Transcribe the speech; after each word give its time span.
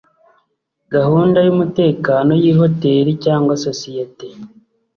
gahunda 0.93 1.37
y 1.45 1.49
umutekano 1.53 2.31
y 2.41 2.45
ihoteri 2.51 3.11
cyangwa 3.25 3.53
sosiyete 3.65 4.27